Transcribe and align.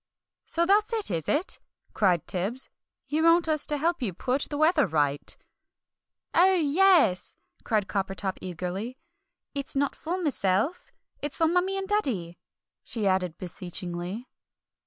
"So 0.47 0.65
that's 0.65 0.93
it, 0.93 1.11
is 1.11 1.29
it?" 1.29 1.59
cried 1.93 2.25
Tibbs; 2.25 2.69
"you 3.07 3.21
want 3.21 3.47
us 3.47 3.67
to 3.67 3.77
help 3.77 4.01
you 4.01 4.13
put 4.15 4.47
the 4.49 4.57
weather 4.57 4.87
right?" 4.87 5.37
"Oh, 6.33 6.55
yes!" 6.55 7.35
cried 7.63 7.87
Coppertop 7.87 8.39
eagerly. 8.41 8.97
"It's 9.53 9.75
not 9.75 9.95
for 9.95 10.19
myself, 10.19 10.89
it's 11.21 11.37
for 11.37 11.45
Mummie 11.47 11.77
and 11.77 11.87
Daddy!" 11.87 12.39
she 12.83 13.05
added 13.05 13.37
beseechingly. 13.37 14.25